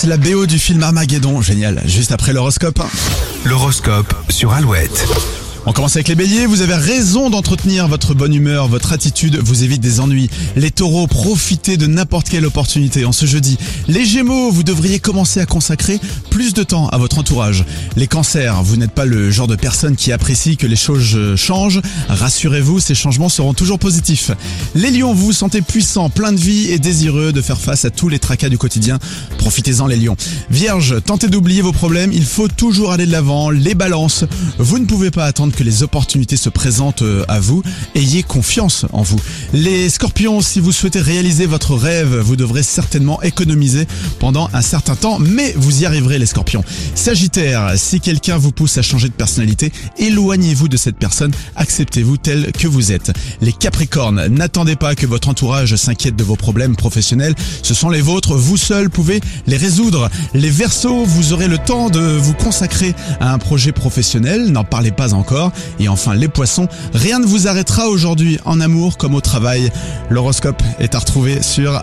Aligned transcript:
C'est 0.00 0.06
la 0.06 0.16
BO 0.16 0.46
du 0.46 0.60
film 0.60 0.80
Armageddon, 0.84 1.42
génial, 1.42 1.82
juste 1.84 2.12
après 2.12 2.32
l'horoscope. 2.32 2.80
L'horoscope 3.44 4.14
sur 4.28 4.52
Alouette. 4.52 5.08
On 5.68 5.74
commence 5.74 5.96
avec 5.96 6.08
les 6.08 6.14
béliers, 6.14 6.46
vous 6.46 6.62
avez 6.62 6.72
raison 6.72 7.28
d'entretenir 7.28 7.88
votre 7.88 8.14
bonne 8.14 8.32
humeur, 8.32 8.68
votre 8.68 8.94
attitude 8.94 9.36
vous 9.36 9.64
évite 9.64 9.82
des 9.82 10.00
ennuis. 10.00 10.30
Les 10.56 10.70
taureaux, 10.70 11.06
profitez 11.06 11.76
de 11.76 11.86
n'importe 11.86 12.30
quelle 12.30 12.46
opportunité 12.46 13.04
en 13.04 13.12
ce 13.12 13.26
jeudi. 13.26 13.58
Les 13.86 14.06
gémeaux, 14.06 14.50
vous 14.50 14.62
devriez 14.62 14.98
commencer 14.98 15.40
à 15.40 15.44
consacrer 15.46 16.00
plus 16.30 16.54
de 16.54 16.62
temps 16.62 16.88
à 16.88 16.96
votre 16.96 17.18
entourage. 17.18 17.66
Les 17.96 18.06
cancers, 18.06 18.62
vous 18.62 18.78
n'êtes 18.78 18.92
pas 18.92 19.04
le 19.04 19.30
genre 19.30 19.46
de 19.46 19.56
personne 19.56 19.94
qui 19.94 20.10
apprécie 20.10 20.56
que 20.56 20.66
les 20.66 20.74
choses 20.74 21.36
changent. 21.36 21.82
Rassurez-vous, 22.08 22.80
ces 22.80 22.94
changements 22.94 23.28
seront 23.28 23.52
toujours 23.52 23.78
positifs. 23.78 24.30
Les 24.74 24.90
lions, 24.90 25.12
vous 25.12 25.26
vous 25.26 25.32
sentez 25.34 25.60
puissant, 25.60 26.08
plein 26.08 26.32
de 26.32 26.40
vie 26.40 26.70
et 26.70 26.78
désireux 26.78 27.30
de 27.30 27.42
faire 27.42 27.60
face 27.60 27.84
à 27.84 27.90
tous 27.90 28.08
les 28.08 28.18
tracas 28.18 28.48
du 28.48 28.56
quotidien. 28.56 28.98
Profitez-en 29.36 29.86
les 29.86 29.96
lions. 29.96 30.16
Vierge, 30.48 31.02
tentez 31.04 31.28
d'oublier 31.28 31.60
vos 31.60 31.72
problèmes, 31.72 32.10
il 32.14 32.24
faut 32.24 32.48
toujours 32.48 32.90
aller 32.90 33.04
de 33.04 33.12
l'avant. 33.12 33.50
Les 33.50 33.74
balances, 33.74 34.24
vous 34.56 34.78
ne 34.78 34.86
pouvez 34.86 35.10
pas 35.10 35.26
attendre 35.26 35.52
que 35.58 35.64
les 35.64 35.82
opportunités 35.82 36.36
se 36.36 36.50
présentent 36.50 37.02
euh, 37.02 37.24
à 37.26 37.40
vous. 37.40 37.64
Ayez 37.96 38.22
confiance 38.22 38.86
en 38.92 39.02
vous. 39.02 39.18
Les 39.52 39.90
scorpions, 39.90 40.40
si 40.40 40.60
vous 40.60 40.70
souhaitez 40.70 41.00
réaliser 41.00 41.46
votre 41.46 41.74
rêve, 41.74 42.16
vous 42.18 42.36
devrez 42.36 42.62
certainement 42.62 43.20
économiser 43.22 43.88
pendant 44.20 44.48
un 44.52 44.62
certain 44.62 44.94
temps, 44.94 45.18
mais 45.18 45.52
vous 45.56 45.82
y 45.82 45.86
arriverez 45.86 46.20
les 46.20 46.26
scorpions. 46.26 46.62
Sagittaire, 46.94 47.72
si 47.74 47.98
quelqu'un 47.98 48.38
vous 48.38 48.52
pousse 48.52 48.78
à 48.78 48.82
changer 48.82 49.08
de 49.08 49.14
personnalité, 49.14 49.72
éloignez-vous 49.98 50.68
de 50.68 50.76
cette 50.76 50.96
personne, 50.96 51.32
acceptez-vous 51.56 52.18
tel 52.18 52.52
que 52.52 52.68
vous 52.68 52.92
êtes. 52.92 53.10
Les 53.40 53.52
capricornes, 53.52 54.28
n'attendez 54.28 54.76
pas 54.76 54.94
que 54.94 55.06
votre 55.06 55.28
entourage 55.28 55.74
s'inquiète 55.74 56.14
de 56.14 56.22
vos 56.22 56.36
problèmes 56.36 56.76
professionnels, 56.76 57.34
ce 57.64 57.74
sont 57.74 57.90
les 57.90 58.00
vôtres, 58.00 58.36
vous 58.36 58.56
seuls 58.56 58.90
pouvez 58.90 59.20
les 59.48 59.56
résoudre. 59.56 60.08
Les 60.34 60.50
versos, 60.50 61.04
vous 61.04 61.32
aurez 61.32 61.48
le 61.48 61.58
temps 61.58 61.90
de 61.90 61.98
vous 61.98 62.34
consacrer 62.34 62.94
à 63.18 63.32
un 63.32 63.38
projet 63.38 63.72
professionnel, 63.72 64.52
n'en 64.52 64.62
parlez 64.62 64.92
pas 64.92 65.14
encore. 65.14 65.47
Et 65.78 65.88
enfin 65.88 66.14
les 66.14 66.28
poissons, 66.28 66.68
rien 66.94 67.18
ne 67.18 67.26
vous 67.26 67.48
arrêtera 67.48 67.88
aujourd'hui 67.88 68.38
en 68.44 68.60
amour 68.60 68.96
comme 68.98 69.14
au 69.14 69.20
travail. 69.20 69.70
L'horoscope 70.10 70.62
est 70.78 70.94
à 70.94 70.98
retrouver 70.98 71.42
sur 71.42 71.82